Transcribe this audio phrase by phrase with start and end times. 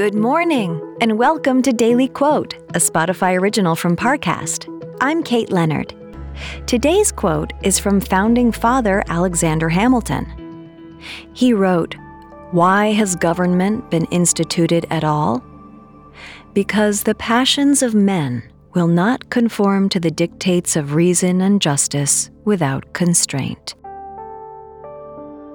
[0.00, 4.64] Good morning, and welcome to Daily Quote, a Spotify original from Parcast.
[5.02, 5.94] I'm Kate Leonard.
[6.66, 10.98] Today's quote is from founding father Alexander Hamilton.
[11.34, 11.96] He wrote,
[12.50, 15.44] Why has government been instituted at all?
[16.54, 22.30] Because the passions of men will not conform to the dictates of reason and justice
[22.46, 23.74] without constraint.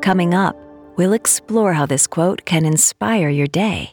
[0.00, 0.56] Coming up,
[0.96, 3.92] we'll explore how this quote can inspire your day.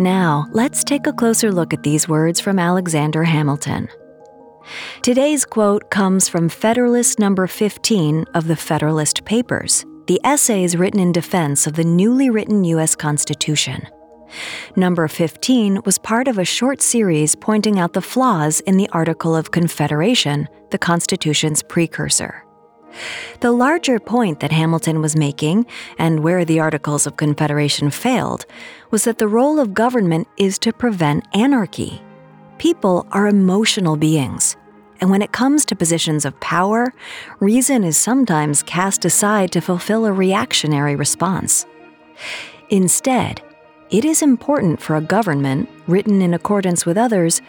[0.00, 3.86] Now, let's take a closer look at these words from Alexander Hamilton.
[5.02, 11.12] Today's quote comes from Federalist number 15 of the Federalist Papers, the essays written in
[11.12, 12.96] defense of the newly written U.S.
[12.96, 13.86] Constitution.
[14.74, 19.36] Number 15 was part of a short series pointing out the flaws in the Article
[19.36, 22.42] of Confederation, the Constitution's precursor.
[23.40, 25.66] The larger point that Hamilton was making,
[25.98, 28.46] and where the Articles of Confederation failed,
[28.90, 32.02] was that the role of government is to prevent anarchy.
[32.58, 34.56] People are emotional beings,
[35.00, 36.92] and when it comes to positions of power,
[37.38, 41.64] reason is sometimes cast aside to fulfill a reactionary response.
[42.68, 43.42] Instead,
[43.90, 47.40] it is important for a government, written in accordance with others,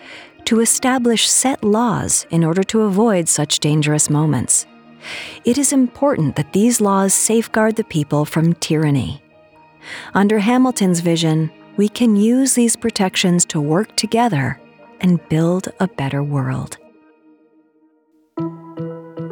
[0.46, 4.66] to establish set laws in order to avoid such dangerous moments.
[5.46, 9.22] It is important that these laws safeguard the people from tyranny.
[10.14, 14.60] Under Hamilton's vision, we can use these protections to work together
[15.00, 16.78] and build a better world.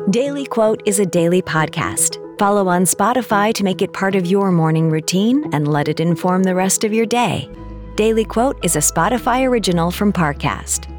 [0.09, 2.17] Daily Quote is a daily podcast.
[2.39, 6.43] Follow on Spotify to make it part of your morning routine and let it inform
[6.43, 7.47] the rest of your day.
[7.95, 10.98] Daily Quote is a Spotify original from Parcast.